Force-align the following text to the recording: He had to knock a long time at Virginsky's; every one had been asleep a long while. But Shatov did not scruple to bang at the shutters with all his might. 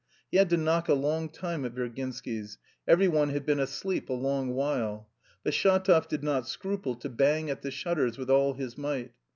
He 0.31 0.37
had 0.39 0.49
to 0.49 0.57
knock 0.57 0.89
a 0.89 0.95
long 0.95 1.29
time 1.29 1.63
at 1.63 1.75
Virginsky's; 1.75 2.57
every 2.87 3.07
one 3.07 3.29
had 3.29 3.45
been 3.45 3.59
asleep 3.59 4.09
a 4.09 4.13
long 4.13 4.55
while. 4.55 5.07
But 5.43 5.53
Shatov 5.53 6.07
did 6.07 6.23
not 6.23 6.47
scruple 6.47 6.95
to 6.95 7.07
bang 7.07 7.51
at 7.51 7.61
the 7.61 7.69
shutters 7.69 8.17
with 8.17 8.31
all 8.31 8.55
his 8.55 8.79
might. 8.79 9.11